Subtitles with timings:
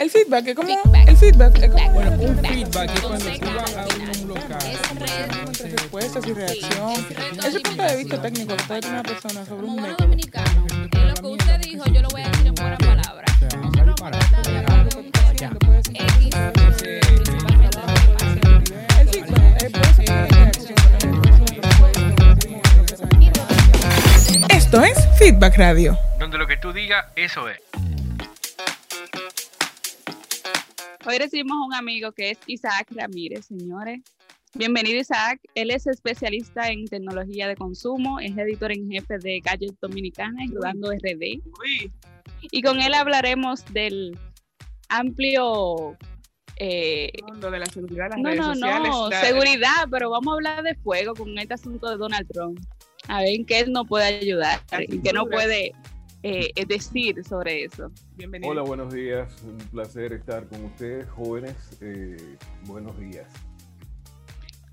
[0.00, 0.68] El feedback es como.
[0.68, 1.08] Feedback.
[1.08, 1.90] El feedback es como.
[1.92, 2.52] Bueno, un feedback.
[2.52, 3.86] feedback es cuando tú vas a
[4.22, 4.58] un local.
[5.60, 6.96] es respuestas y reacción.
[6.96, 7.04] Sí,
[7.38, 10.08] es Ese punto de vista técnico que puede tener una persona sobre Como un método.
[10.08, 13.30] lo que usted dijo, yo lo voy a decir en buenas palabras.
[18.98, 19.60] El feedback reacción,
[24.48, 25.98] Esto es Feedback Radio.
[26.18, 27.58] Donde lo que tú digas, eso es.
[31.06, 34.00] Hoy recibimos a un amigo que es Isaac Ramírez, señores.
[34.54, 39.78] Bienvenido Isaac, él es especialista en tecnología de consumo, es editor en jefe de Gadget
[39.80, 41.40] Dominicana y Rodando RD.
[42.50, 44.18] Y con él hablaremos del
[44.88, 45.96] amplio...
[46.56, 48.88] eh, mundo de la seguridad de las no, redes no, sociales.
[48.90, 52.58] no, la- seguridad, pero vamos a hablar de fuego con este asunto de Donald Trump.
[53.08, 55.24] A ver en qué él nos puede ayudar y qué cintura.
[55.24, 55.72] puede
[56.24, 57.90] eh, decir sobre eso.
[58.20, 58.52] Bienvenido.
[58.52, 59.42] Hola, buenos días.
[59.44, 61.56] Un placer estar con ustedes, jóvenes.
[61.80, 63.26] Eh, buenos días.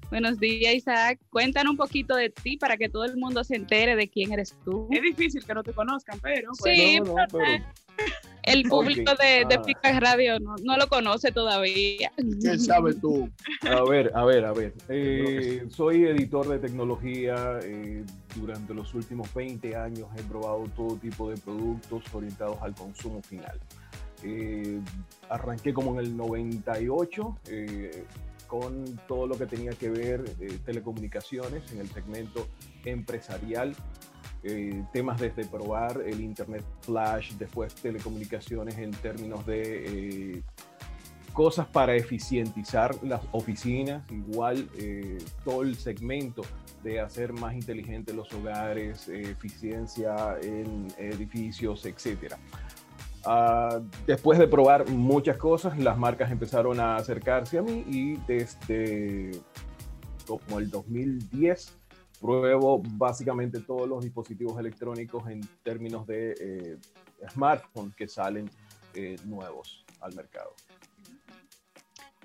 [0.09, 1.17] Buenos días, Isaac.
[1.29, 4.53] Cuéntanos un poquito de ti para que todo el mundo se entere de quién eres
[4.65, 4.89] tú.
[4.91, 7.63] Es difícil que no te conozcan, pero pues, Sí, No, no, pero
[8.47, 9.63] El público Ok, de, de ah.
[9.63, 12.11] Feedback Radio no, no lo conoce todavía.
[12.41, 13.29] ¿Qué sabes tú?
[13.61, 14.73] a ver, a ver, a ver.
[14.89, 17.59] Eh, soy editor de tecnología.
[17.63, 18.03] eh,
[18.37, 23.59] durante los últimos 20 años he probado todo tipo de productos orientados al consumo final.
[24.23, 24.79] Eh,
[25.29, 28.05] arranqué como en el 98 eh,
[28.47, 32.47] con todo lo que tenía que ver eh, telecomunicaciones en el segmento
[32.85, 33.75] empresarial.
[34.43, 40.43] Eh, temas desde probar el Internet Flash, después telecomunicaciones en términos de eh,
[41.33, 46.43] cosas para eficientizar las oficinas, igual eh, todo el segmento
[46.83, 52.37] de hacer más inteligentes los hogares, eficiencia en edificios, etcétera.
[53.25, 59.31] Ah, después de probar muchas cosas, las marcas empezaron a acercarse a mí y desde
[60.25, 61.77] como el 2010
[62.19, 66.77] pruebo básicamente todos los dispositivos electrónicos en términos de eh,
[67.31, 68.49] smartphones que salen
[68.93, 70.53] eh, nuevos al mercado.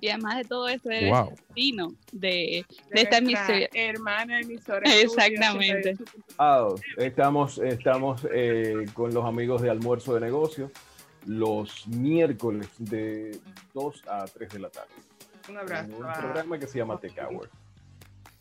[0.01, 1.33] Y además de todo esto, eres Wow.
[1.55, 3.69] vecino de, de de esta emisora.
[3.73, 4.83] hermana emisora.
[5.01, 5.95] Exactamente.
[6.39, 10.73] Ah, estamos, estamos eh, con los amigos de Almuerzo de Negocios
[11.25, 13.39] los miércoles de
[13.75, 14.91] 2 a 3 de la tarde.
[15.49, 15.97] Un En abrazo.
[15.97, 17.49] un a- programa que se llama Tech Hour.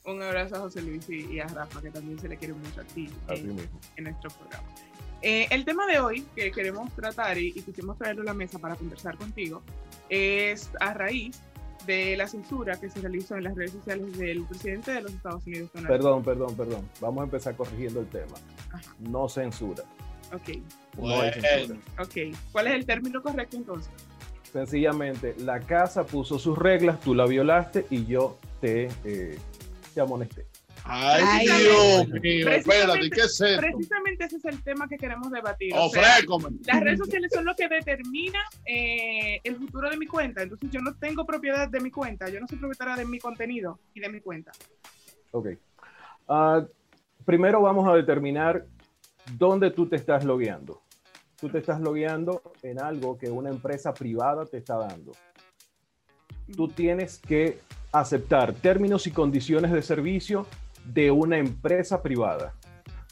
[0.06, 2.82] Un abrazo a José Luis y, y a Rafa, que también se le quiere mucho
[2.82, 3.80] aquí Así en, mismo.
[3.98, 4.68] en nuestro programa.
[5.22, 8.58] Eh, el tema de hoy que queremos tratar y, y quisimos traerlo a la mesa
[8.58, 9.62] para conversar contigo
[10.10, 11.40] es a raíz
[11.86, 15.46] de la censura que se realizó en las redes sociales del presidente de los Estados
[15.46, 16.90] Unidos, Donald Perdón, perdón, perdón.
[17.00, 18.34] Vamos a empezar corrigiendo el tema.
[18.72, 18.96] Ajá.
[19.00, 19.84] No censura.
[20.34, 20.58] Ok,
[20.98, 21.80] No hay censura.
[22.00, 22.36] ok.
[22.52, 23.92] ¿Cuál es el término correcto entonces?
[24.52, 29.40] Sencillamente, la casa puso sus reglas, tú la violaste y yo te, eh,
[29.94, 30.48] te amonesté.
[30.84, 33.62] Ay, Ay, Dios mío, espérate, ¿qué es esto?
[33.62, 35.74] Precisamente ese es el tema que queremos debatir.
[35.76, 36.50] Oh, o sea, Ofrécome.
[36.66, 40.42] las redes sociales son lo que determina eh, el futuro de mi cuenta.
[40.42, 42.30] Entonces yo no tengo propiedad de mi cuenta.
[42.30, 44.52] Yo no soy propietaria de mi contenido y de mi cuenta.
[45.32, 45.50] Ok.
[46.28, 46.66] Ah,
[47.26, 48.66] primero vamos a determinar
[49.38, 50.82] dónde tú te estás logueando.
[51.40, 55.12] Tú te estás logueando en algo que una empresa privada te está dando.
[56.56, 57.60] Tú tienes que
[57.92, 60.46] aceptar términos y condiciones de servicio
[60.86, 62.54] de una empresa privada.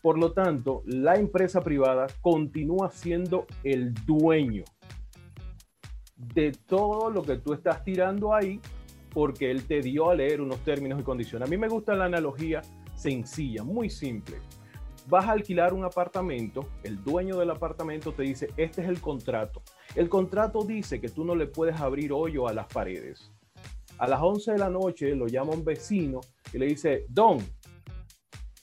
[0.02, 4.64] Por lo tanto, la empresa privada continúa siendo el dueño
[6.16, 8.60] de todo lo que tú estás tirando ahí
[9.14, 11.48] porque él te dio a leer unos términos y condiciones.
[11.48, 12.62] A mí me gusta la analogía
[12.96, 14.38] sencilla, muy simple.
[15.08, 19.64] Vas a alquilar un apartamento, el dueño del apartamento te dice, este es el contrato.
[19.96, 23.32] El contrato dice que tú no le puedes abrir hoyo a las paredes.
[24.00, 26.22] A las 11 de la noche lo llama un vecino
[26.54, 27.40] y le dice, Don,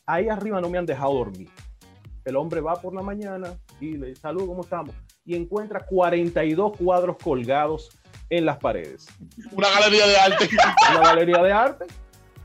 [0.07, 1.51] ahí arriba no me han dejado dormir.
[2.25, 4.95] El hombre va por la mañana y le dice, salud, ¿cómo estamos?
[5.25, 7.91] Y encuentra 42 cuadros colgados
[8.31, 9.07] en las paredes.
[9.53, 10.49] Una galería de arte.
[10.91, 11.85] Una galería de arte.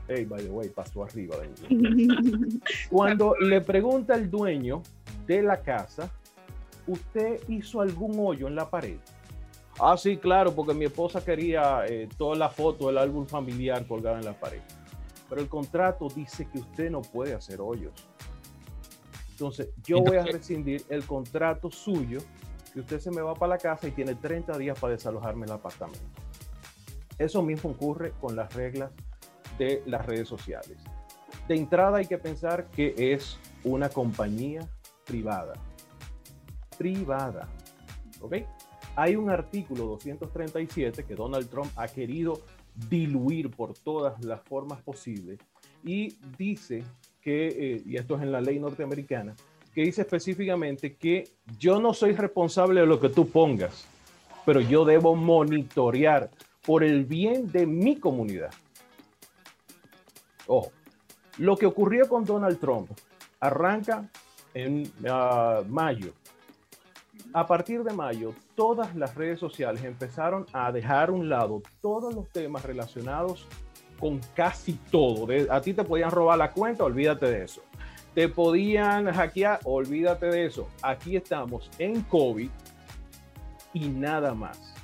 [0.08, 2.60] Hey, by the way, pasó arriba de mí.
[2.90, 4.82] Cuando le pregunta el dueño
[5.26, 6.10] de la casa,
[6.86, 8.98] ¿usted hizo algún hoyo en la pared?
[9.78, 14.18] Ah, sí, claro, porque mi esposa quería eh, toda la foto del álbum familiar colgada
[14.18, 14.60] en la pared.
[15.28, 17.92] Pero el contrato dice que usted no puede hacer hoyos.
[19.30, 22.20] Entonces, yo voy a rescindir el contrato suyo,
[22.72, 25.52] que usted se me va para la casa y tiene 30 días para desalojarme el
[25.52, 26.00] apartamento.
[27.18, 28.90] Eso mismo ocurre con las reglas
[29.58, 30.78] de las redes sociales.
[31.48, 34.68] De entrada hay que pensar que es una compañía
[35.04, 35.54] privada.
[36.78, 37.48] Privada.
[38.20, 38.36] ¿Ok?
[38.94, 42.42] Hay un artículo 237 que Donald Trump ha querido
[42.90, 45.38] diluir por todas las formas posibles
[45.82, 46.84] y dice
[47.20, 49.34] que, eh, y esto es en la ley norteamericana,
[49.74, 51.24] que dice específicamente que
[51.58, 53.86] yo no soy responsable de lo que tú pongas,
[54.44, 56.30] pero yo debo monitorear
[56.64, 58.52] por el bien de mi comunidad.
[60.46, 60.70] Ojo,
[61.38, 62.90] lo que ocurrió con Donald Trump
[63.40, 64.08] arranca
[64.52, 66.12] en ah, mayo.
[67.34, 72.14] A partir de mayo, todas las redes sociales empezaron a dejar a un lado todos
[72.14, 73.46] los temas relacionados
[73.98, 75.26] con casi todo.
[75.26, 77.62] De- a ti te podían robar la cuenta, olvídate de eso.
[78.14, 80.68] Te podían hackear, olvídate de eso.
[80.82, 82.50] Aquí estamos en COVID
[83.72, 84.74] y nada más.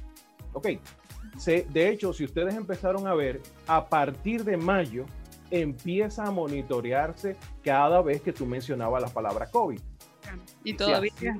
[0.55, 0.69] Ok.
[1.37, 5.05] Se- de hecho, si ustedes empezaron a ver, a partir de mayo
[5.50, 9.81] empieza a monitorearse cada vez que tú mencionabas la palabra COVID.
[10.65, 11.39] Y todavía.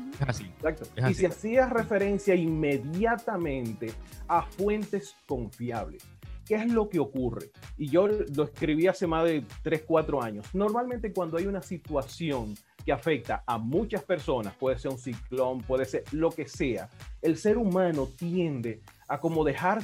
[0.00, 0.44] Así- Es así.
[0.44, 0.84] Exacto.
[0.96, 3.92] Es Y si hacías referencia inmediatamente
[4.28, 6.02] a fuentes confiables,
[6.46, 7.50] ¿qué es lo que ocurre?
[7.76, 10.46] Y yo lo escribí hace más de 3, 4 años.
[10.54, 12.54] Normalmente cuando hay una situación
[12.84, 16.88] que afecta a muchas personas, puede ser un ciclón, puede ser lo que sea,
[17.22, 19.82] el ser humano tiende a como dejar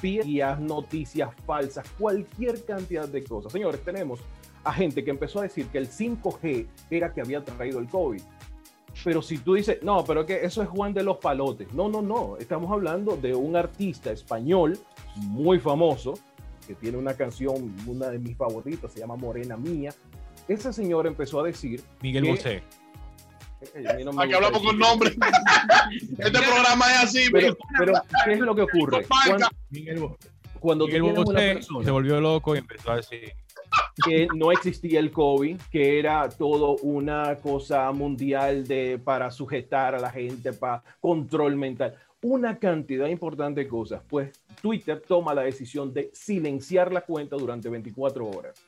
[0.00, 3.52] vías, noticias falsas, cualquier cantidad de cosas.
[3.52, 4.20] Señores, tenemos
[4.64, 8.22] a gente que empezó a decir que el 5G era que había traído el COVID.
[9.04, 11.72] Pero si tú dices, no, pero que eso es Juan de los Palotes.
[11.72, 12.36] No, no, no.
[12.38, 14.78] Estamos hablando de un artista español
[15.16, 16.14] muy famoso
[16.66, 19.92] que tiene una canción, una de mis favoritas, se llama Morena Mía.
[20.46, 21.82] Ese señor empezó a decir.
[22.02, 22.24] Miguel.
[22.26, 22.62] Bosé.
[23.74, 25.10] eh, mí no Aquí hablamos con decir- nombre.
[26.18, 27.94] Este programa es así, Pero, pero,
[28.24, 29.06] ¿qué es lo que ocurre?
[29.08, 30.16] Cuando,
[30.60, 33.32] cuando Miguel una Bosé persona se volvió loco y empezó a decir.
[34.04, 39.98] Que no existía el COVID, que era todo una cosa mundial de, para sujetar a
[39.98, 41.94] la gente, para control mental.
[42.22, 44.02] Una cantidad importante de cosas.
[44.08, 48.64] Pues Twitter toma la decisión de silenciar la cuenta durante 24 horas.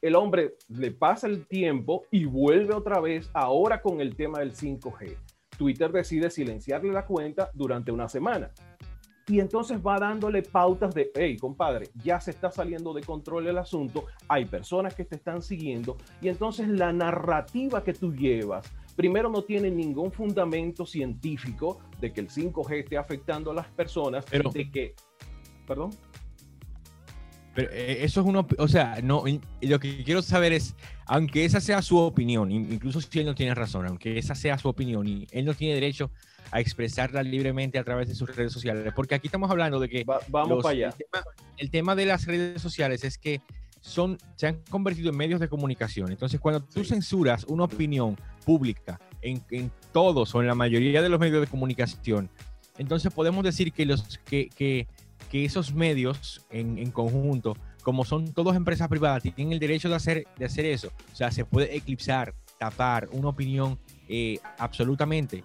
[0.00, 4.52] El hombre le pasa el tiempo y vuelve otra vez ahora con el tema del
[4.52, 5.16] 5G.
[5.56, 8.50] Twitter decide silenciarle la cuenta durante una semana.
[9.28, 13.58] Y entonces va dándole pautas de, hey, compadre, ya se está saliendo de control el
[13.58, 19.28] asunto, hay personas que te están siguiendo, y entonces la narrativa que tú llevas, primero
[19.28, 24.50] no tiene ningún fundamento científico de que el 5G esté afectando a las personas, Pero-
[24.50, 24.94] de que,
[25.66, 25.90] perdón,
[27.54, 29.24] Pero eh, eso es uno, o sea, no,
[29.62, 30.76] lo que quiero saber es,
[31.06, 34.58] aunque esa sea su opinión, in- incluso si él no tiene razón, aunque esa sea
[34.58, 36.10] su opinión y él no tiene derecho
[36.50, 40.04] a expresarla libremente a través de sus redes sociales, porque aquí estamos hablando de que
[40.04, 40.86] va- vamos los- para allá.
[40.88, 41.24] El tema,
[41.58, 43.40] el tema de las redes sociales es que
[43.80, 46.10] son, se han convertido en medios de comunicación.
[46.10, 51.08] Entonces, cuando tú censuras una opinión pública en, en todos o en la mayoría de
[51.08, 52.28] los medios de comunicación,
[52.78, 54.86] entonces podemos decir que, los, que, que,
[55.30, 59.94] que esos medios en, en conjunto, como son todas empresas privadas, tienen el derecho de
[59.94, 60.90] hacer, de hacer eso.
[61.12, 63.78] O sea, se puede eclipsar, tapar una opinión
[64.08, 65.44] eh, absolutamente.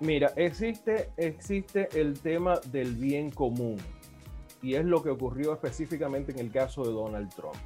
[0.00, 3.76] Mira, existe, existe el tema del bien común
[4.60, 7.56] y es lo que ocurrió específicamente en el caso de Donald Trump.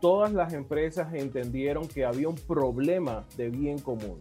[0.00, 4.20] Todas las empresas entendieron que había un problema de bien común.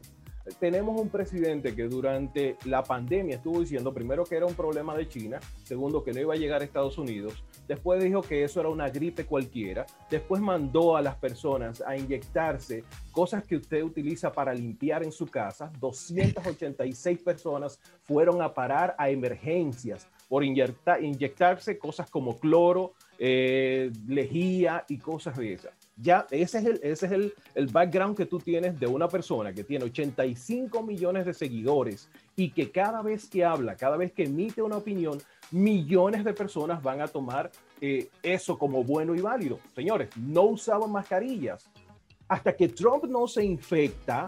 [0.59, 5.07] Tenemos un presidente que durante la pandemia estuvo diciendo primero que era un problema de
[5.07, 8.69] China, segundo que no iba a llegar a Estados Unidos, después dijo que eso era
[8.69, 14.53] una gripe cualquiera, después mandó a las personas a inyectarse cosas que usted utiliza para
[14.53, 15.71] limpiar en su casa.
[15.79, 24.85] 286 personas fueron a parar a emergencias por inyecta- inyectarse cosas como cloro, eh, lejía
[24.87, 25.73] y cosas de esas.
[25.97, 29.53] Ya ese es, el, ese es el, el background que tú tienes de una persona
[29.53, 34.23] que tiene 85 millones de seguidores y que cada vez que habla, cada vez que
[34.23, 35.19] emite una opinión,
[35.51, 39.59] millones de personas van a tomar eh, eso como bueno y válido.
[39.75, 41.69] Señores, no usaban mascarillas.
[42.27, 44.27] Hasta que Trump no se infecta,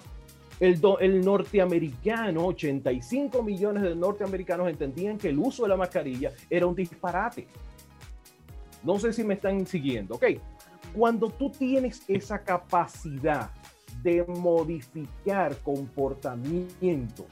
[0.59, 6.31] el, do- el norteamericano, 85 millones de norteamericanos entendían que el uso de la mascarilla
[6.49, 7.47] era un disparate.
[8.83, 10.25] No sé si me están siguiendo, ¿ok?
[10.93, 13.49] Cuando tú tienes esa capacidad
[14.03, 17.25] de modificar comportamientos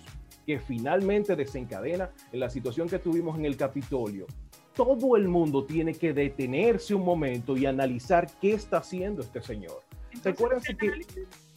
[0.46, 4.28] que finalmente desencadena en la situación que tuvimos en el Capitolio,
[4.76, 9.82] todo el mundo tiene que detenerse un momento y analizar qué está haciendo este señor.
[10.14, 10.92] Entonces, Recuérdense que-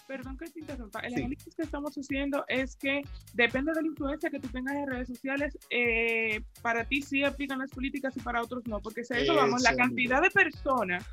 [0.07, 1.21] perdón que te interrumpa, el Sí.
[1.21, 5.09] análisis que estamos haciendo es que depende de la influencia que tú tengas en redes
[5.09, 9.19] sociales, eh, para ti sí aplican las políticas y para otros no, porque si a
[9.19, 11.05] eso vamos, la cantidad de personas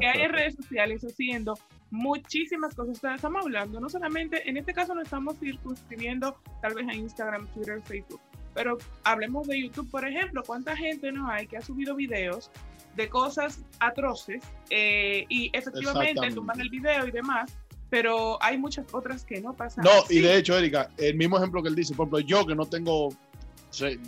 [0.00, 1.58] que hay en redes sociales haciendo
[1.90, 3.02] muchísimas cosas.
[3.14, 7.80] Estamos hablando, no solamente, en este caso no estamos circunscribiendo tal vez a Instagram, Twitter,
[7.82, 8.20] Facebook,
[8.54, 12.50] pero hablemos de YouTube, por ejemplo, ¿cuánta gente no hay que ha subido videos
[12.96, 17.56] de cosas atroces eh, y efectivamente tumban el video y demás,
[17.90, 19.84] pero hay muchas otras que no pasan.
[19.84, 22.54] No, y de hecho, Erika, el mismo ejemplo que él dice, por ejemplo, yo que
[22.54, 23.08] no tengo,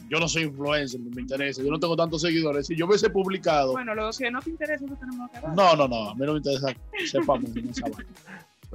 [0.08, 3.08] yo no soy influencer, no me interesa, yo no tengo tantos seguidores, si yo hubiese
[3.10, 5.54] publicado, Bueno, lo que no te interesa, eso tenemos que hablar.
[5.56, 6.68] no, no, no, a mí no me interesa,
[7.10, 7.50] sepamos.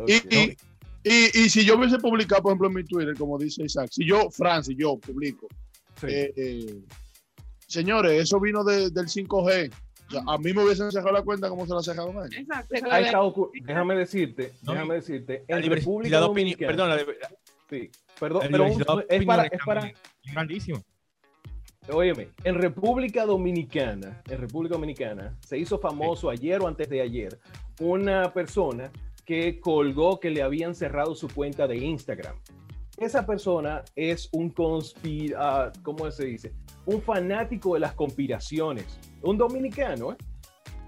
[0.08, 0.58] Y, y,
[1.06, 4.06] y, y si yo hubiese publicado, por ejemplo, en mi Twitter, como dice Isaac, si
[4.06, 5.48] yo, Francis, yo publico,
[6.02, 6.08] Sí.
[6.10, 6.80] eh, eh,
[7.68, 9.72] señores, eso vino de- del 5G.
[10.08, 12.34] O sea, a mí me hubiesen cerrado la cuenta como se la cerraron a él.
[12.38, 12.76] Exacto.
[12.92, 16.96] Ha estado déjame decirte, No, déjame decirte, La en República de opinión, Dominicana, perdón, la,
[16.98, 17.06] de-
[17.70, 19.94] sí, perdón, la pero un- diversidad de es para, es para,
[20.32, 20.84] grandísimo.
[21.88, 27.38] Óyeme, en República Dominicana, en República Dominicana, se hizo famoso ayer o antes de ayer
[27.80, 28.92] una persona
[29.24, 32.36] que colgó que le habían cerrado su cuenta de Instagram.
[32.98, 36.54] Esa persona es un conspira, ¿cómo se dice?
[36.86, 38.86] Un fanático de las conspiraciones,
[39.26, 40.18] un dominicano, ¿eh?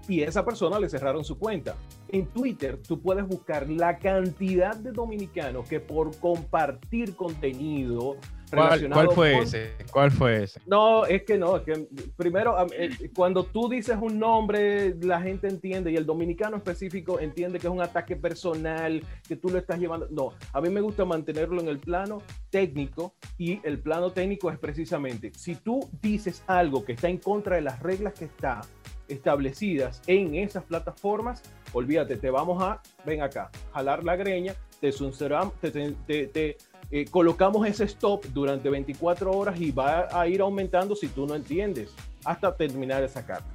[0.08, 1.76] Y esa persona le cerraron su cuenta.
[2.08, 8.16] En Twitter tú puedes buscar la cantidad de dominicanos que por compartir contenido
[8.50, 9.72] ¿Cuál, cuál fue con- ese?
[9.90, 10.60] ¿Cuál fue ese?
[10.66, 11.86] no, es que no, es que
[12.16, 17.58] primero, eh, cuando tú dices un nombre, la gente entiende y el dominicano específico entiende
[17.58, 20.08] que es un ataque personal, que tú lo estás llevando.
[20.10, 24.58] No, a mí me gusta mantenerlo en el plano técnico y el plano técnico es
[24.58, 28.60] precisamente, si tú dices algo que está en contra de las reglas que está
[29.08, 35.52] establecidas en esas plataformas, olvídate, te vamos a, ven acá, jalar la greña, te, censuram-
[35.60, 36.56] te, te- te- te,
[36.90, 41.34] eh, colocamos ese stop durante 24 horas y va a ir aumentando si tú no
[41.34, 43.50] entiendes hasta terminar esa carta.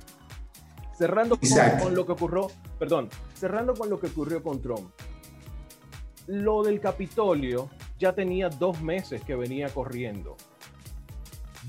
[0.96, 1.50] Cerrando con,
[1.82, 2.48] con lo que ocurrió,
[2.78, 4.92] perdón, cerrando con lo que ocurrió con Trump.
[6.28, 10.38] Lo del Capitolio ya tenía dos meses que venía corriendo.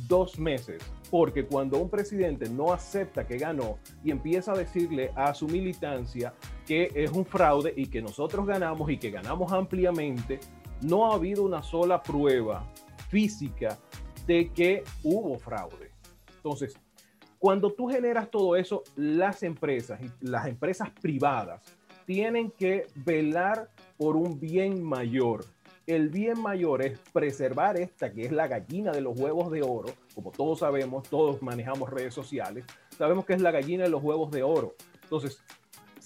[0.07, 0.83] Dos meses.
[1.11, 6.35] Porque cuando un presidente no acepta que ganó y empieza a decirle a su militancia
[6.67, 10.41] que es un fraude y que nosotros ganamos y que ganamos ampliamente,
[10.81, 12.67] no ha habido una sola prueba
[13.09, 13.79] física
[14.27, 15.91] de que hubo fraude.
[16.37, 16.77] Entonces,
[17.39, 21.63] cuando tú generas todo eso, las empresas las empresas privadas
[22.07, 25.45] tienen que velar por un bien mayor.
[25.87, 29.93] El bien mayor es preservar esta, que es la gallina de los huevos de oro.
[30.15, 32.65] Como todos sabemos, todos manejamos redes sociales,
[32.97, 34.75] sabemos que es la gallina de los huevos de oro.
[35.03, 35.43] Entonces,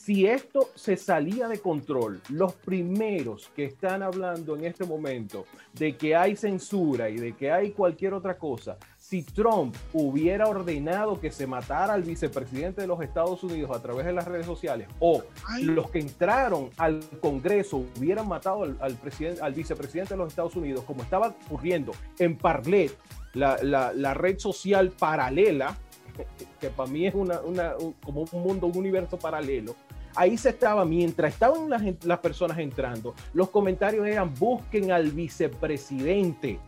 [0.09, 5.99] si esto se salía de control, los primeros que están hablando en este momento de
[5.99, 11.31] que hay censura y de que hay cualquier otra cosa, si Trump hubiera ordenado que
[11.31, 15.23] se matara al vicepresidente de los Estados Unidos a través de las redes sociales o
[15.47, 15.65] Ay.
[15.65, 20.57] los que entraron al Congreso hubieran matado al, al, presidente, al vicepresidente de los Estados
[20.57, 22.93] Unidos, como estaba ocurriendo en Parler,
[23.35, 25.77] la, la- la red social paralela,
[26.61, 29.77] que para mí es una, una- un- como un mundo, un universo paralelo,
[30.19, 36.59] ahí se estaba, mientras estaban las, las personas entrando, los comentarios eran busquen al vicepresidente.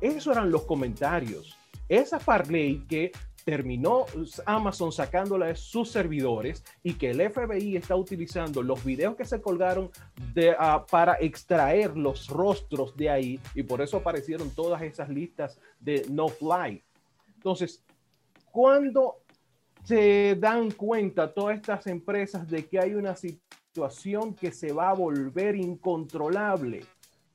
[0.00, 1.58] Esos eran los comentarios.
[1.88, 3.12] Esa Parley que
[3.44, 4.06] terminó
[4.46, 9.42] Amazon sacándola de sus servidores y que el FBI está utilizando los videos que se
[9.42, 9.90] colgaron
[10.58, 16.06] ah, para extraer los rostros de ahí y por eso aparecieron todas esas listas de
[16.08, 16.82] no fly.
[17.36, 17.84] Entonces,
[18.50, 19.23] cuando
[19.84, 24.94] se dan cuenta todas estas empresas de que hay una situación que se va a
[24.94, 26.80] volver incontrolable,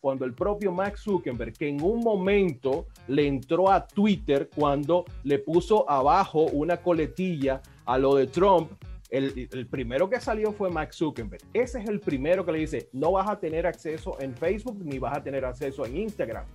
[0.01, 5.39] cuando el propio Max Zuckerberg, que en un momento le entró a Twitter cuando le
[5.39, 8.71] puso abajo una coletilla a lo de Trump,
[9.09, 11.41] el, el primero que salió fue Max Zuckerberg.
[11.53, 14.99] Ese es el primero que le dice, no vas a tener acceso en Facebook ni
[14.99, 16.45] vas a tener acceso en Instagram.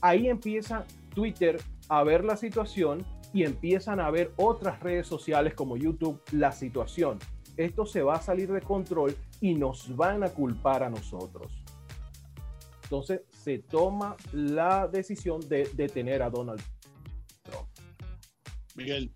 [0.00, 0.84] Ahí empieza
[1.14, 1.58] Twitter
[1.88, 7.18] a ver la situación y empiezan a ver otras redes sociales como YouTube la situación.
[7.56, 11.52] Esto se va a salir de control y nos van a culpar a nosotros.
[12.84, 16.62] Entonces se toma la decisión de detener a Donald
[17.42, 17.68] Trump.
[18.74, 19.10] Miguel.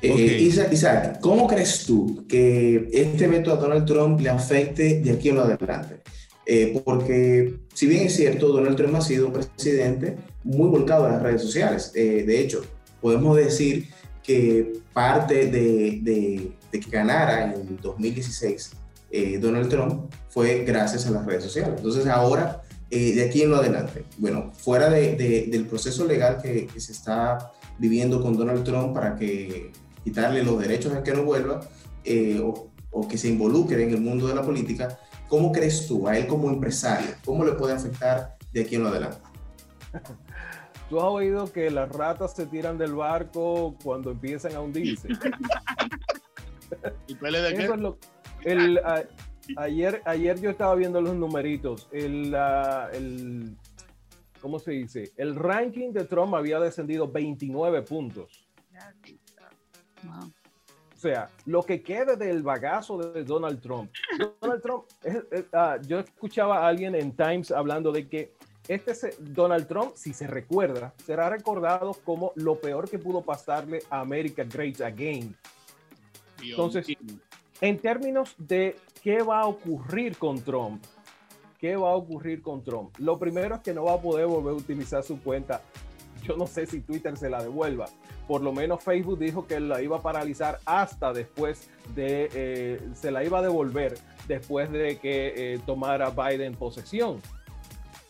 [0.00, 0.18] Eh, Ok.
[0.18, 5.28] Isaac, Isaac, ¿cómo crees tú que este veto a Donald Trump le afecte de aquí
[5.28, 6.00] en lo adelante?
[6.44, 11.12] Eh, porque, si bien es cierto, Donald Trump ha sido un presidente muy volcado en
[11.12, 11.92] las redes sociales.
[11.94, 12.62] Eh, de hecho,
[13.02, 13.88] podemos decir
[14.22, 18.72] que parte de, de- de que ganara en 2016
[19.10, 21.74] eh, Donald Trump fue gracias a las redes sociales.
[21.76, 26.38] Entonces ahora, eh, de aquí en lo adelante, bueno, fuera de, de, del proceso legal
[26.42, 29.70] que, que, se está viviendo con Donald Trump para que
[30.02, 31.60] quitarle los derechos a que no vuelva
[32.04, 36.08] eh, o, o, que se involucre en el mundo de la política, ¿cómo crees tú
[36.08, 37.10] a él como empresario?
[37.24, 39.18] ¿Cómo le puede afectar de aquí en lo adelante?
[40.92, 45.08] ¿Tú has oído que las ratas se tiran del barco cuando empiezan a hundirse?
[47.06, 47.62] ¿Y pele de qué?
[47.62, 47.96] Eso es lo,
[48.42, 49.02] el, a,
[49.56, 51.88] ayer, ayer yo estaba viendo los numeritos.
[51.92, 53.56] El, uh, el,
[54.42, 55.12] ¿Cómo se dice?
[55.16, 58.46] El ranking de Trump había descendido 29 puntos.
[60.02, 60.30] Wow.
[60.94, 63.90] O sea, lo que quede del bagazo de Donald Trump.
[64.42, 68.34] Donald Trump, es, es, uh, yo escuchaba a alguien en Times hablando de que
[68.68, 73.82] este se, Donald Trump, si se recuerda, será recordado como lo peor que pudo pasarle
[73.90, 75.36] a America Great Again.
[76.42, 76.86] Entonces,
[77.60, 80.84] en términos de qué va a ocurrir con Trump,
[81.58, 84.52] qué va a ocurrir con Trump, lo primero es que no va a poder volver
[84.52, 85.62] a utilizar su cuenta.
[86.22, 87.86] Yo no sé si Twitter se la devuelva.
[88.28, 93.10] Por lo menos Facebook dijo que la iba a paralizar hasta después de, eh, se
[93.10, 97.20] la iba a devolver después de que eh, tomara Biden posesión.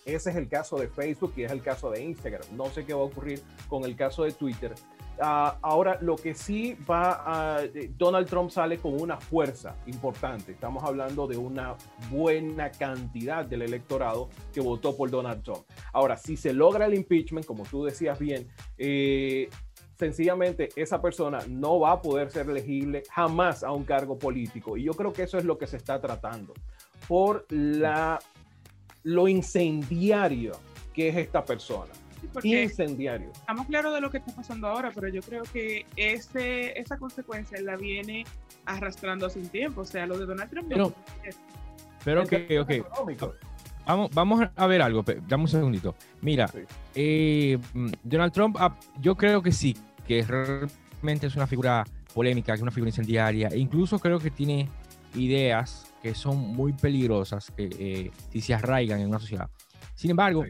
[0.04, 2.42] Ese es el caso de Facebook y es el caso de Instagram.
[2.56, 4.74] No sé qué va a ocurrir con el caso de Twitter.
[5.18, 7.60] Uh, ahora, lo que sí va a...
[7.96, 10.52] Donald Trump sale con una fuerza importante.
[10.52, 11.76] Estamos hablando de una
[12.10, 15.64] buena cantidad del electorado que votó por Donald Trump.
[15.92, 19.48] Ahora, si se logra el impeachment, como tú decías bien, eh,
[19.96, 24.76] sencillamente esa persona no va a poder ser elegible jamás a un cargo político.
[24.76, 26.54] Y yo creo que eso es lo que se está tratando.
[27.06, 28.18] Por la
[29.02, 30.52] lo incendiario
[30.94, 31.92] que es esta persona.
[32.32, 33.30] Porque incendiario.
[33.32, 37.60] Estamos claros de lo que está pasando ahora, pero yo creo que ese, esa consecuencia
[37.60, 38.24] la viene
[38.64, 39.80] arrastrando hace un tiempo.
[39.80, 40.68] O sea, lo de Donald Trump.
[40.68, 40.94] Pero,
[42.04, 43.22] pero ok, ok.
[43.84, 45.96] Vamos, vamos a ver algo, dame un segundito.
[46.20, 46.60] Mira, sí.
[46.94, 47.58] eh,
[48.04, 48.56] Donald Trump,
[49.00, 53.48] yo creo que sí, que realmente es una figura polémica, que es una figura incendiaria,
[53.48, 54.68] e incluso creo que tiene
[55.16, 59.48] ideas que son muy peligrosas que, eh, si se arraigan en una sociedad.
[59.94, 60.44] Sin embargo,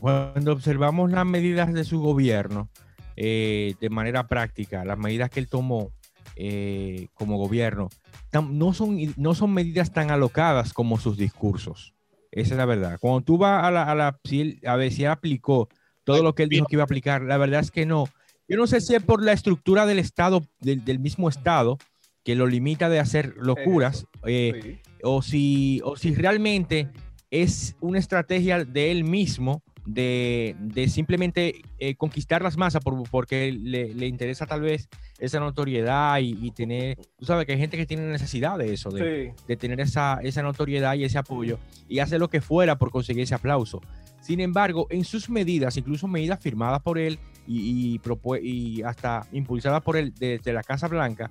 [0.00, 2.68] cuando observamos las medidas de su gobierno
[3.16, 5.92] eh, de manera práctica, las medidas que él tomó
[6.36, 7.88] eh, como gobierno,
[8.32, 11.94] no son, no son medidas tan alocadas como sus discursos.
[12.30, 12.98] Esa es la verdad.
[13.00, 15.68] Cuando tú vas a la, a, la, si él, a ver si él aplicó
[16.04, 18.04] todo lo que él dijo que iba a aplicar, la verdad es que no.
[18.48, 21.78] Yo no sé si es por la estructura del Estado, del, del mismo Estado,
[22.26, 24.85] que lo limita de hacer locuras, eh, sí.
[25.02, 26.88] O, si, o si realmente
[27.30, 33.52] es una estrategia de él mismo de, de simplemente eh, conquistar las masas por, porque
[33.52, 37.76] le, le, interesa tal vez esa notoriedad y, y, tener, tú sabes que hay gente
[37.76, 39.42] que tiene necesidad de eso, de, sí.
[39.46, 43.22] de tener esa, esa notoriedad y ese apoyo y hace lo que fuera por conseguir
[43.22, 43.80] ese aplauso.
[44.20, 48.00] Sin embargo, en sus medidas, incluso medidas firmadas por él y, y,
[48.42, 51.30] y hasta impulsadas por él desde la Casa Blanca,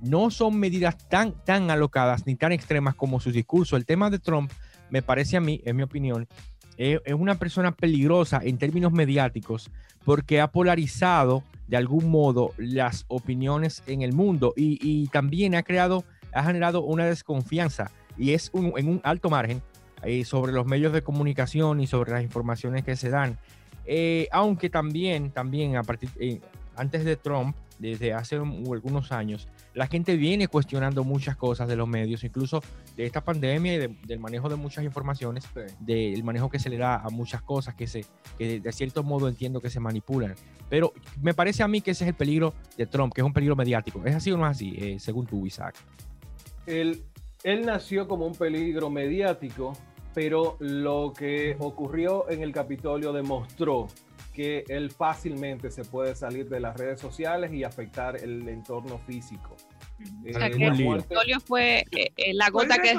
[0.00, 3.78] no son medidas tan, tan alocadas ni tan extremas como sus discursos.
[3.78, 4.50] El tema de Trump,
[4.90, 6.28] me parece a mí, en mi opinión,
[6.76, 9.70] es, es una persona peligrosa en términos mediáticos
[10.04, 16.04] porque ha polarizado de algún modo las opiniones en el mundo y, también ha creado,
[16.32, 19.62] ha generado una desconfianza y es un, en un alto margen
[20.02, 23.38] eh, sobre los medios de comunicación y sobre las informaciones que se dan.
[23.84, 26.40] Eh, aunque también, también a partir, eh,
[26.74, 29.46] antes de Trump, desde hace un, algunos años,
[29.78, 32.60] la gente viene cuestionando muchas cosas de los medios, incluso
[32.96, 35.60] de esta pandemia y de, del manejo de muchas informaciones, sí.
[35.78, 38.04] del manejo que se le da a muchas cosas que, se,
[38.36, 40.34] que de cierto modo entiendo que se manipulan.
[40.68, 43.32] Pero me parece a mí que ese es el peligro de Trump, que es un
[43.32, 44.02] peligro mediático.
[44.04, 45.76] ¿Es así o no es así, eh, según tú, Isaac?
[46.66, 47.04] Él,
[47.44, 49.74] él nació como un peligro mediático,
[50.12, 53.86] pero lo que ocurrió en el Capitolio demostró
[54.38, 59.56] que él fácilmente se puede salir de las redes sociales y afectar el entorno físico.
[59.98, 62.94] O sea, eh, que el Capitolio fue eh, eh, la gota que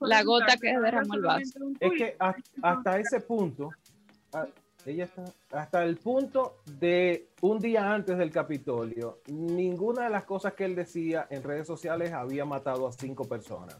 [0.00, 1.58] la gota que derramó el vaso.
[1.80, 3.70] Es que hasta, hasta ese punto,
[4.32, 4.46] ah,
[4.84, 10.54] ella está hasta el punto de un día antes del Capitolio, ninguna de las cosas
[10.54, 13.76] que él decía en redes sociales había matado a cinco personas.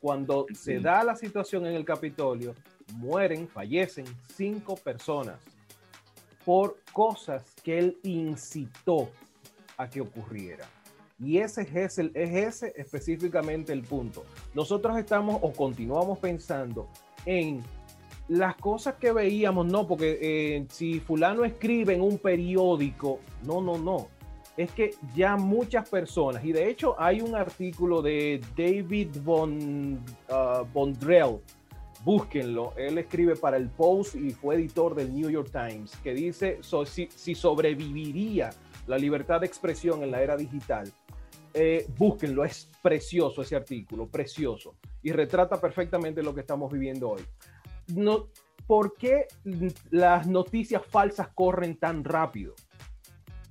[0.00, 0.54] Cuando sí.
[0.54, 2.54] se da la situación en el Capitolio,
[2.94, 5.40] mueren, fallecen cinco personas
[6.44, 9.10] por cosas que él incitó
[9.78, 10.66] a que ocurriera.
[11.20, 14.24] Y ese es, el, es ese específicamente el punto.
[14.54, 16.88] Nosotros estamos o continuamos pensando
[17.24, 17.62] en
[18.28, 23.78] las cosas que veíamos, no, porque eh, si fulano escribe en un periódico, no, no,
[23.78, 24.08] no.
[24.58, 30.64] es que ya muchas personas, y de hecho hay un artículo de David von, uh,
[30.74, 31.38] Bondrell,
[32.04, 36.58] búsquenlo, él escribe para el Post y fue editor del New York Times, que dice
[36.60, 38.50] so- si, si sobreviviría
[38.88, 40.92] la libertad de expresión en la era digital.
[41.54, 47.22] Eh, búsquenlo, es precioso ese artículo, precioso, y retrata perfectamente lo que estamos viviendo hoy.
[47.94, 48.28] No,
[48.68, 49.28] ¿Por qué
[49.90, 52.54] las noticias falsas corren tan rápido?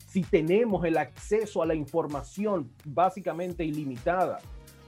[0.08, 4.38] Si tenemos el acceso a la información básicamente ilimitada,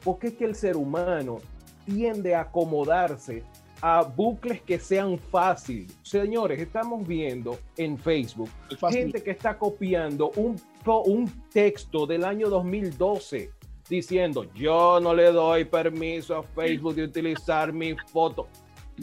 [0.03, 1.39] ¿por qué es que el ser humano
[1.83, 3.43] tiende a acomodarse
[3.81, 5.97] a bucles que sean fáciles?
[6.01, 8.49] Señores, estamos viendo en Facebook
[8.91, 10.59] gente que está copiando un,
[11.05, 13.51] un texto del año 2012
[13.89, 18.47] diciendo yo no le doy permiso a Facebook de utilizar mi foto.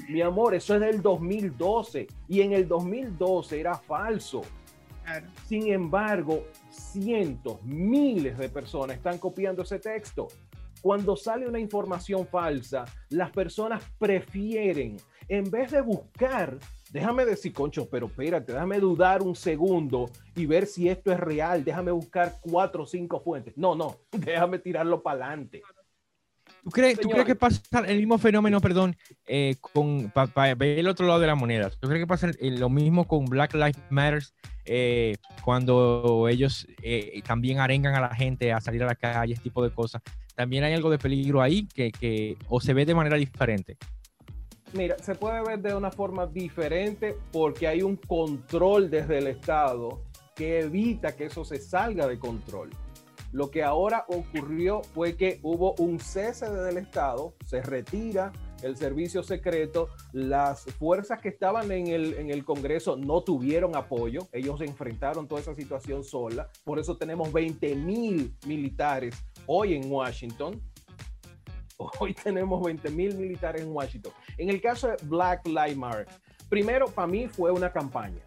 [0.08, 4.42] Mi amor, eso es del 2012 y en el 2012 era falso.
[5.04, 5.26] Claro.
[5.46, 10.28] Sin embargo, cientos, miles de personas están copiando ese texto.
[10.80, 14.96] Cuando sale una información falsa, las personas prefieren,
[15.28, 16.58] en vez de buscar,
[16.90, 21.64] déjame decir, concho, pero espérate, déjame dudar un segundo y ver si esto es real,
[21.64, 23.56] déjame buscar cuatro o cinco fuentes.
[23.56, 25.62] No, no, déjame tirarlo para adelante.
[26.62, 30.88] ¿Tú crees, ¿Tú crees que pasa el mismo fenómeno, perdón, eh, con para ver el
[30.88, 31.70] otro lado de la moneda?
[31.70, 34.24] ¿Tú crees que pasa lo mismo con Black Lives Matter
[34.64, 39.42] eh, cuando ellos eh, también arengan a la gente a salir a la calle, ese
[39.42, 40.02] tipo de cosas?
[40.36, 43.78] ¿También hay algo de peligro ahí que, que o se ve de manera diferente?
[44.74, 50.02] Mira, se puede ver de una forma diferente porque hay un control desde el Estado
[50.34, 52.68] que evita que eso se salga de control.
[53.32, 59.22] Lo que ahora ocurrió fue que hubo un cese del Estado, se retira el servicio
[59.22, 65.28] secreto, las fuerzas que estaban en el, en el Congreso no tuvieron apoyo, ellos enfrentaron
[65.28, 70.60] toda esa situación sola, por eso tenemos 20 mil militares hoy en Washington,
[72.00, 74.12] Hoy tenemos 20 mil militares en Washington.
[74.38, 76.06] En el caso de Black Lives Matter,
[76.48, 78.20] primero para mí fue una campaña.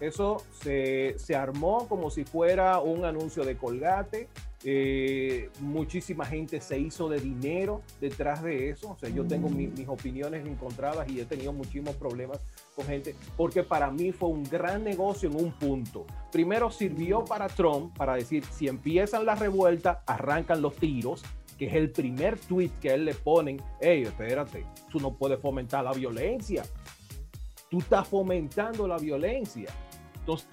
[0.00, 4.28] Eso se, se armó como si fuera un anuncio de colgate.
[4.66, 8.92] Eh, muchísima gente se hizo de dinero detrás de eso.
[8.92, 12.40] O sea, yo tengo mi- mis opiniones encontradas y he tenido muchísimos problemas
[12.74, 16.06] con gente porque para mí fue un gran negocio en un punto.
[16.32, 21.22] Primero sirvió para Trump para decir, si empiezan la revuelta, arrancan los tiros,
[21.58, 25.84] que es el primer tweet que él le ponen, hey, espérate, tú no puedes fomentar
[25.84, 26.64] la violencia.
[27.70, 29.68] Tú estás fomentando la violencia.
[30.20, 30.48] Entonces,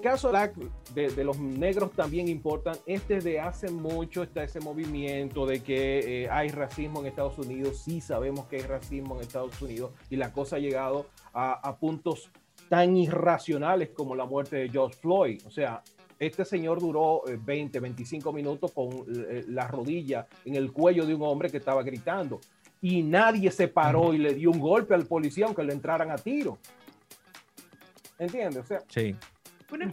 [0.00, 0.32] caso
[0.94, 2.76] de, de los negros también importan.
[2.86, 7.78] Este de hace mucho está ese movimiento de que eh, hay racismo en Estados Unidos.
[7.78, 11.76] Sí sabemos que hay racismo en Estados Unidos y la cosa ha llegado a, a
[11.76, 12.30] puntos
[12.68, 15.42] tan irracionales como la muerte de George Floyd.
[15.46, 15.82] O sea,
[16.18, 21.14] este señor duró eh, 20, 25 minutos con eh, la rodilla en el cuello de
[21.14, 22.40] un hombre que estaba gritando
[22.82, 26.16] y nadie se paró y le dio un golpe al policía aunque le entraran a
[26.16, 26.58] tiro.
[28.18, 28.64] ¿Entiendes?
[28.64, 29.16] O sea, Sí.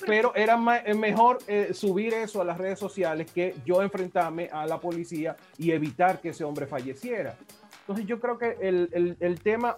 [0.06, 4.66] Pero era eh, mejor eh, subir eso a las redes sociales que yo enfrentarme a
[4.66, 7.38] la policía y evitar que ese hombre falleciera.
[7.82, 9.76] Entonces yo creo que el, tema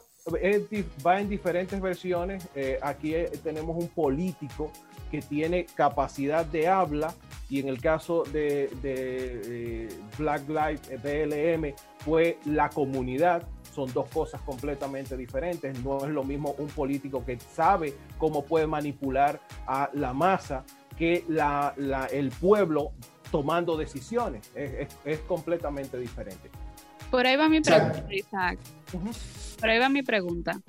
[1.06, 2.48] va en diferentes versiones.
[2.56, 4.72] Eh, aquí tenemos un político
[5.12, 7.14] que tiene capacidad de habla
[7.50, 13.44] y en el caso de, de, Black Lives BLM fue la comunidad.
[13.80, 15.82] Son dos cosas completamente diferentes.
[15.86, 20.66] No es lo mismo un político que sabe cómo puede manipular a la masa
[20.98, 22.92] que la, la- el pueblo
[23.32, 24.52] tomando decisiones.
[24.54, 26.50] Es, es- es completamente diferente.
[27.10, 28.60] Por ahí va mi pregunta, Isaac.
[29.62, 30.60] Por ahí va mi pregunta.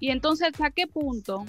[0.00, 1.44] Y entonces, ¿a qué punto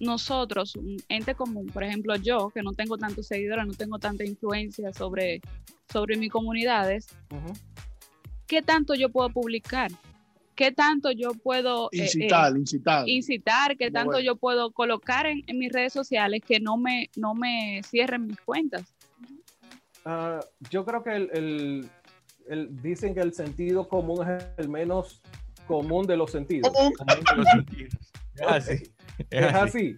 [0.00, 4.24] nosotros, un ente común, por ejemplo yo, que no tengo tantos seguidores, no tengo tanta
[4.24, 5.40] influencia sobre,
[5.92, 7.06] sobre mis comunidades.
[8.46, 9.90] ¿qué tanto yo puedo publicar?
[10.60, 13.08] ¿Qué tanto yo puedo eh, eh, Incitar, incitar.
[13.08, 13.76] incitar?
[13.78, 17.80] ¿Qué tanto yo puedo colocar en, en mis redes sociales que no me, no me
[17.82, 18.82] cierren mis cuentas?
[20.04, 21.88] Ah, yo creo que el, el-
[22.46, 25.22] el- dicen que el sentido común es el menos
[25.66, 26.70] común de los sentidos.
[27.34, 27.48] Los.
[28.34, 28.82] Es así.
[29.30, 29.96] Es Es así.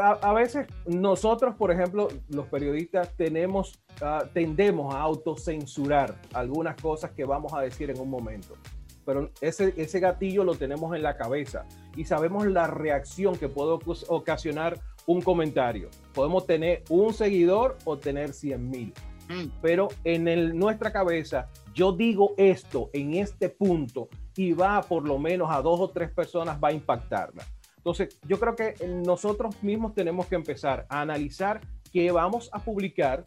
[0.00, 7.12] A, a veces nosotros, por ejemplo, los periodistas tenemos, ah, tendemos a autocensurar algunas cosas
[7.12, 8.56] que vamos a decir en un momento.
[9.06, 11.64] Pero ese, ese gatillo lo tenemos en la cabeza
[11.96, 15.88] y sabemos la reacción que puede ocasionar un comentario.
[16.12, 18.92] Podemos tener un seguidor o tener 100 mil
[19.28, 19.46] Mm.
[19.60, 25.18] pero en el- nuestra cabeza yo digo esto en este punto y va por lo
[25.18, 27.42] menos a dos o tres personas va a impactarla.
[27.76, 31.60] Entonces, yo creo que nosotros mismos tenemos que empezar a analizar
[31.92, 33.24] qué vamos a publicar,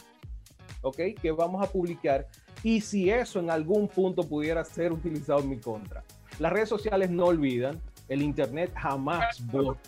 [0.82, 0.98] ¿ok?
[1.22, 2.28] ¿Qué vamos a publicar?
[2.64, 6.04] Y si eso en algún punto pudiera ser utilizado en mi contra.
[6.40, 9.80] Las redes sociales no olvidan, el Internet jamás borra.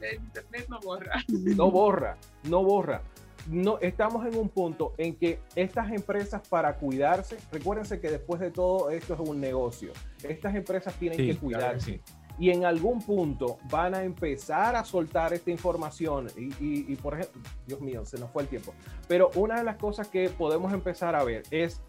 [0.00, 1.24] El internet no borra.
[1.28, 3.02] No borra, no borra.
[3.48, 8.50] No, estamos en un punto en que estas empresas para cuidarse, recuérdense que después de
[8.50, 9.92] todo esto es un negocio.
[10.22, 12.00] Estas empresas tienen Sí, que claro que cuidarse sí.
[12.38, 17.80] Y en algún punto van a empezar a soltar esta información y, por ejemplo, Dios
[17.80, 18.74] mío, se nos fue el tiempo,
[19.08, 21.82] pero una de las cosas que podemos empezar a ver es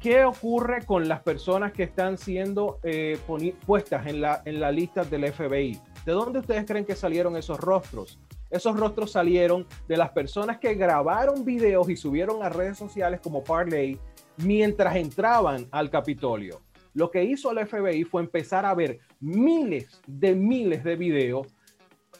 [0.00, 3.18] qué ocurre con las personas que están siendo eh,
[3.64, 5.80] puestas en la, en la lista del FBI.
[6.04, 8.18] ¿De dónde ustedes creen que salieron esos rostros?
[8.50, 13.44] Esos rostros salieron de las personas que grabaron videos y subieron a redes sociales como
[13.44, 13.98] Parley
[14.38, 16.60] mientras entraban al Capitolio.
[16.94, 21.46] Lo que hizo el FBI fue empezar a ver miles de miles de videos,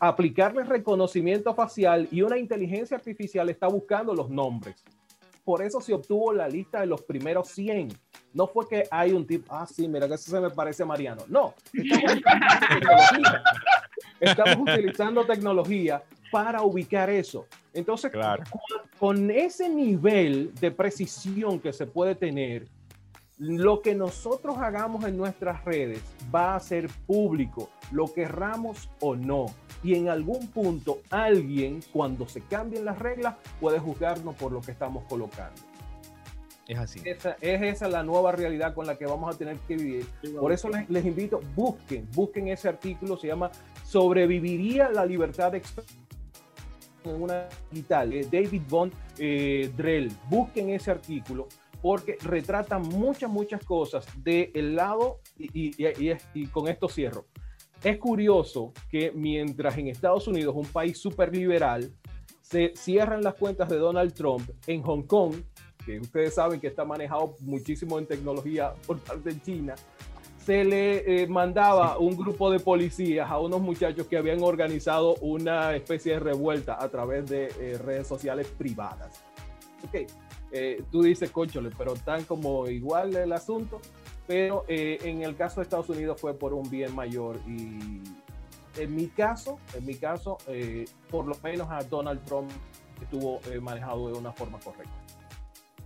[0.01, 4.83] aplicarles reconocimiento facial y una inteligencia artificial está buscando los nombres.
[5.45, 7.89] Por eso se obtuvo la lista de los primeros 100.
[8.33, 10.87] No fue que hay un tipo, ah, sí, mira que eso se me parece a
[10.87, 11.25] Mariano.
[11.29, 13.43] No, estamos utilizando tecnología.
[14.21, 17.47] Estamos utilizando tecnología para ubicar eso.
[17.75, 18.45] Entonces, Claro.
[18.51, 22.69] con, con ese nivel de precisión que se puede tener,
[23.43, 26.01] lo que nosotros hagamos en nuestras redes
[26.33, 29.47] va a ser público, lo querramos o no.
[29.83, 34.71] Y en algún punto alguien, cuando se cambien las reglas, puede juzgarnos por lo que
[34.71, 35.61] estamos colocando.
[36.69, 37.03] Es así.
[37.05, 40.07] Esa, es esa la nueva realidad con la que vamos a tener que vivir.
[40.39, 43.51] Por eso les, les invito, busquen, busquen ese artículo, se llama
[43.85, 45.99] ¿Sobreviviría la libertad de expresión
[47.05, 48.13] en una digital?
[48.31, 51.49] David Von eh, Drell, busquen ese artículo
[51.83, 57.27] porque retrata muchas, muchas cosas del lado y, y- y- y- con esto cierro.
[57.83, 61.93] Es curioso que mientras en Estados Unidos, un país súper liberal,
[62.41, 65.35] se cierran las cuentas de Donald Trump en Hong Kong,
[65.85, 69.75] que ustedes saben que está manejado muchísimo en tecnología por parte de China,
[70.45, 75.75] se le eh, mandaba un grupo de policías a unos muchachos que habían organizado una
[75.75, 79.25] especie de revuelta a través de eh, redes sociales privadas.
[79.85, 80.09] Ok,
[80.53, 83.81] eh, tú dices, conchole, pero tan como igual el asunto,
[84.27, 88.01] pero eh, en el caso de Estados Unidos fue por un bien mayor y
[88.77, 92.51] en mi caso, en mi caso, eh, por lo menos a Donald Trump
[93.01, 94.93] estuvo eh, manejado de una forma correcta.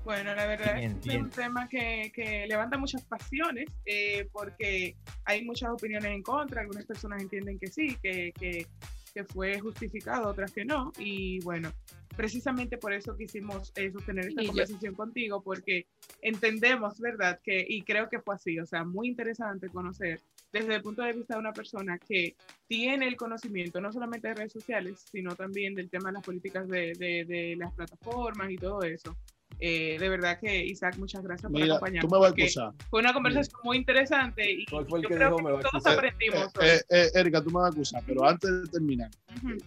[0.05, 1.25] Bueno, la verdad Bien, es que es bien.
[1.25, 6.61] un tema que, que levanta muchas pasiones eh, porque hay muchas opiniones en contra.
[6.61, 8.69] Algunas personas entienden que sí, que, que,
[9.17, 10.93] que fue justificado, otras que no.
[10.99, 11.73] Y bueno,
[12.15, 15.87] precisamente por eso quisimos eh, sostener esta Y yo- conversación contigo porque
[16.21, 17.41] entendemos, ¿verdad?
[17.43, 20.21] Que, y creo que fue así, o sea, muy interesante conocer
[20.53, 22.37] desde el punto de vista de una persona que
[22.69, 26.69] tiene el conocimiento no solamente de redes sociales, sino también del tema de las políticas
[26.69, 29.17] de, de, de las plataformas y todo eso.
[29.59, 32.11] Eh, de verdad que Isaac, muchas gracias por acompañarnos.
[32.11, 32.73] tú me vas a excusar.
[32.91, 35.53] Fue una conversación muy interesante y ¿Cuál fue el yo que creo dijo que me
[35.53, 36.45] va a todos aprendimos.
[36.45, 39.11] Eh, eh, eh, Erika, tú me vas a acusar, pero antes de terminar,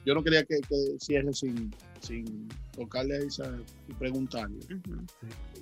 [0.06, 3.52] yo no quería que, que cierre sin, sin tocarle a Isa
[3.88, 4.58] y preguntarle.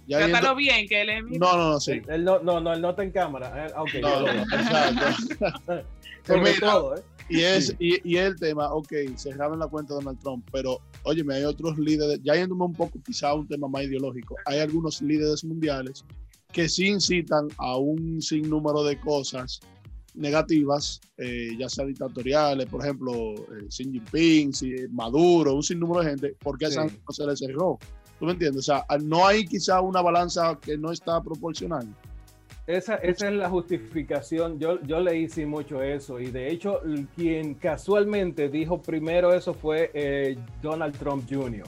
[0.07, 2.01] Ya Trátalo viendo- bien, que él es mi- No, no, no, sí.
[2.07, 3.67] Él no, no, no, él no está en cámara.
[3.67, 5.81] eh, ok, No, no, no, exacto.
[6.25, 7.01] Sobre Mira, todo, ¿eh?
[7.29, 11.35] Y es, y, y el tema, ok, cerraron la cuenta de Donald Trump, pero óyeme,
[11.35, 15.01] hay otros líderes, ya yéndome un poco quizá a un tema más ideológico, hay algunos
[15.01, 16.05] líderes mundiales
[16.53, 19.59] que sí incitan a un sinnúmero de cosas
[20.17, 24.51] negativas, eh, ya sea dictatoriales, por ejemplo, eh, Xi Jinping,
[24.91, 26.77] Maduro, un sinnúmero de gente, porque a Sí.
[26.79, 27.77] no se le cerró.
[28.19, 28.67] ¿Tú me entiendes?
[28.69, 31.87] O sea, no hay quizá una balanza que no está proporcional.
[32.65, 34.59] Esa, esa es la justificación.
[34.59, 36.19] Yo, yo leí sí mucho eso.
[36.19, 36.81] Y de hecho,
[37.15, 41.63] quien casualmente dijo primero eso fue eh, Donald Trump Jr.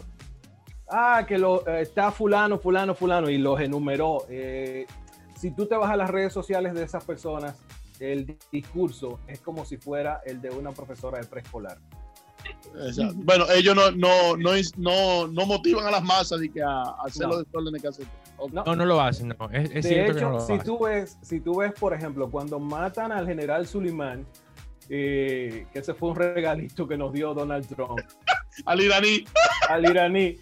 [0.90, 3.30] Ah, que lo, eh, está fulano, fulano, fulano.
[3.30, 4.26] Y los enumeró.
[4.28, 4.88] Eh,
[5.38, 7.56] si tú te vas a las redes sociales de esas personas,
[8.00, 11.78] el di- discurso es como si fuera el de una profesora de preescolar.
[12.86, 13.14] Exacto.
[13.18, 16.96] Bueno, ellos no, no, no, no, no motivan a las masas de que a, a
[17.06, 17.34] hacer No.
[17.36, 18.08] los desórdenes que hacen.
[18.54, 19.50] No, No, no lo hacen, no.
[19.52, 20.66] Es, es de cierto que no hecho, lo si hacen.
[20.66, 24.26] tú, ves, si tú ves, por ejemplo, cuando matan al general Suleiman,
[24.90, 28.00] eh, que ese fue un regalito que nos dio Donald Trump
[28.66, 29.24] Al iraní,
[29.70, 30.36] al iraní,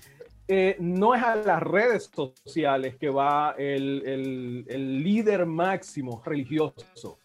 [0.48, 7.20] eh, no es a las redes sociales que va el, el- el líder máximo religioso.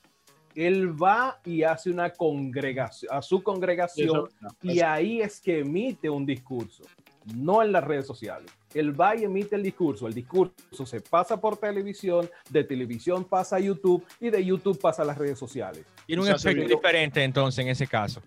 [0.55, 4.29] Él va y hace una congregación, a su congregación,
[4.63, 6.85] y ahí es que emite un discurso,
[7.35, 8.51] no en las redes sociales.
[8.75, 10.07] Él va y emite el discurso.
[10.07, 15.03] El discurso se pasa por televisión, de televisión pasa a YouTube y de YouTube pasa
[15.03, 15.85] a las redes sociales.
[16.07, 18.23] Tiene un O sea, efecto diferente entonces en ese caso.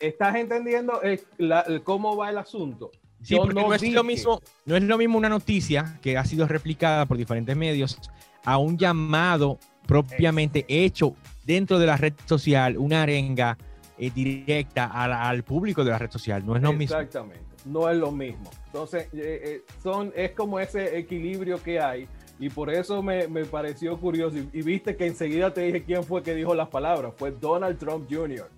[0.00, 2.90] ¿Estás entendiendo eh, la- el cómo va el asunto?
[3.22, 6.18] Sí, Yo porque no, es dije- lo mismo, no es lo mismo una noticia que
[6.18, 7.96] ha sido replicada por diferentes medios
[8.44, 13.56] a un llamado propiamente hecho dentro de la red social, una arenga
[13.98, 16.44] eh, directa al público de la red social.
[16.44, 16.96] No es lo mismo.
[16.96, 18.50] Exactamente, no es lo mismo.
[18.66, 23.44] Entonces, eh, eh, son, es como ese equilibrio que hay y por eso me, me
[23.44, 24.36] pareció curioso.
[24.36, 27.78] Y, y viste que enseguida te dije quién fue que dijo las palabras, fue Donald
[27.78, 28.48] Trump Jr.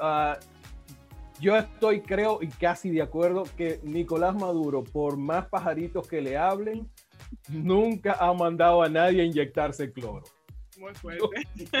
[0.00, 0.38] Ah,
[1.40, 6.36] yo estoy, creo, y casi de acuerdo que Nicolás Maduro, por más pajaritos que le
[6.36, 6.88] hablen,
[7.48, 10.24] nunca ha mandado a nadie a inyectarse cloro.
[10.78, 11.24] Muy fuerte.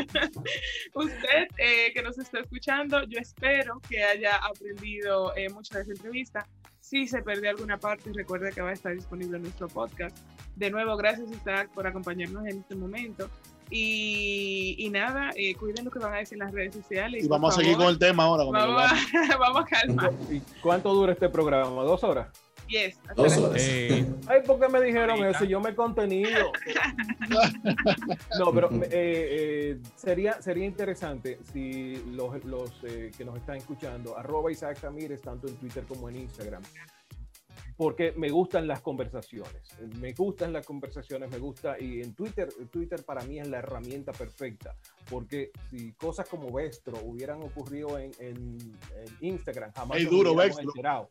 [0.94, 5.92] Usted eh, que nos está escuchando, yo espero que haya aprendido eh, mucho de esta
[5.92, 6.46] entrevista.
[6.80, 10.16] Si se perdió alguna parte, recuerde que va a estar disponible en nuestro podcast.
[10.56, 13.28] De nuevo, gracias Isaac por acompañarnos en este momento.
[13.70, 17.24] Y, y nada, eh, cuiden lo que van a decir en las redes sociales.
[17.24, 18.44] Y vamos a seguir con el tema ahora.
[18.44, 18.90] Vamos,
[19.38, 20.12] vamos a calmar.
[20.30, 21.82] ¿Y cuánto dura este programa?
[21.82, 22.28] ¿Dos horas?
[22.68, 23.62] Yes, hasta Dos horas.
[23.64, 25.44] Eh, Ay, ¿por qué me dijeron eso?
[25.44, 26.52] Yo me he contenido.
[28.38, 34.16] No, pero eh, eh, sería, sería interesante si los, los, eh, que nos están escuchando,
[34.16, 36.62] arroba Isaac Ramírez, tanto en Twitter como en Instagram,
[37.76, 39.62] porque me gustan las conversaciones.
[40.00, 44.12] Me gustan las conversaciones, me gusta, y en Twitter, Twitter para mí es la herramienta
[44.12, 44.74] perfecta,
[45.10, 48.58] porque si cosas como Vestro hubieran ocurrido en, en-
[48.96, 50.70] en Instagram, jamás Ey, nos duro, hubiéramos Vestro.
[50.70, 51.10] enterado.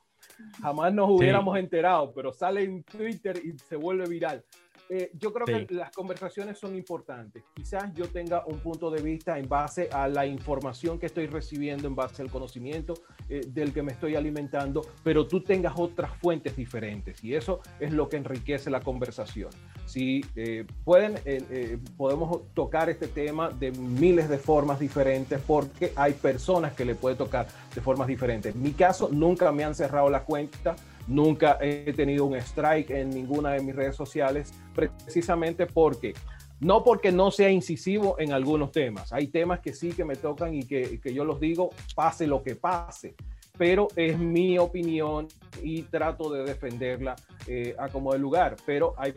[0.62, 4.44] Jamás nos hubiéramos enterado, pero sale en Twitter y se vuelve viral.
[4.90, 5.66] Eh, yo creo Sí.
[5.66, 7.44] que las conversaciones son importantes.
[7.54, 11.88] Quizás yo tenga un punto de vista en base a la información que estoy recibiendo,
[11.88, 12.94] en base al conocimiento
[13.30, 17.92] eh, del que me estoy alimentando, pero tú tengas otras fuentes diferentes y eso es
[17.92, 19.50] lo que enriquece la conversación.
[19.86, 25.92] Si eh, pueden, eh, eh, podemos tocar este tema de miles de formas diferentes porque
[25.96, 28.56] hay personas que le puede tocar de formas diferentes.
[28.56, 30.76] En mi caso, nunca me han cerrado la cuenta.
[31.08, 36.14] Nunca he tenido un strike en ninguna de mis redes sociales, precisamente porque,
[36.60, 39.14] no porque no sea incisivo en algunos temas.
[39.14, 42.44] Hay temas que sí que me tocan y que, que yo los digo, pase lo
[42.44, 43.16] que pase,
[43.58, 45.28] pero es mi opinión
[45.64, 47.16] y trato de defenderla
[47.48, 48.56] eh, a como de lugar.
[48.66, 49.14] Pero hay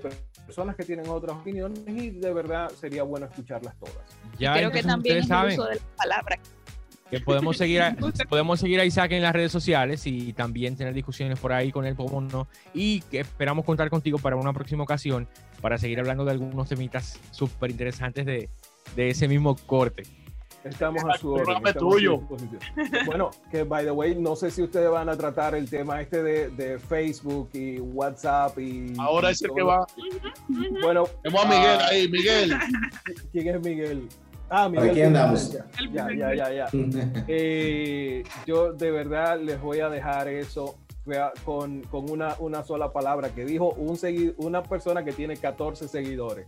[0.46, 3.96] personas que tienen otras opiniones y de verdad sería bueno escucharlas todas.
[4.38, 6.38] ya Creo que también es el saben uso de la palabra.
[7.10, 7.96] Que podemos seguir, a,
[8.28, 11.84] podemos seguir a Isaac en las redes sociales y también tener discusiones por ahí con
[11.84, 12.48] él, como no.
[12.72, 15.28] Y que esperamos contar contigo para una próxima ocasión
[15.60, 18.48] para seguir hablando de algunos temitas súper interesantes de,
[18.96, 20.04] de ese mismo corte.
[20.64, 21.56] Estamos a su orden.
[21.72, 22.20] su tuyo.
[23.06, 26.22] Bueno, que by the way, no sé si ustedes van a tratar el tema este
[26.22, 28.92] de, de Facebook y WhatsApp y.
[28.98, 29.56] Ahora y es el todo.
[29.56, 29.86] que va.
[30.82, 32.08] Bueno, Tenemos a Miguel ah, ahí.
[32.08, 32.54] Miguel.
[33.32, 34.08] ¿Quién es Miguel?
[34.52, 34.94] Ah, ¿Para Miguel.
[34.94, 35.52] qué andamos?
[35.92, 36.66] Ya, ya, ya, ya.
[37.28, 40.78] Eh, yo de verdad les voy a dejar eso
[41.44, 45.88] con, con una, una sola palabra que dijo un segui- una persona que tiene 14
[45.88, 46.46] seguidores.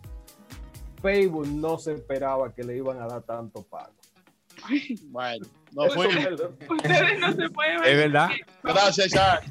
[1.00, 3.92] Facebook no se esperaba que le iban a dar tanto pago.
[5.06, 6.06] Bueno, no fue.
[6.08, 6.50] es verdad.
[6.70, 8.28] Ustedes no se pueden Es verdad.
[8.62, 9.44] Gracias, Isaac.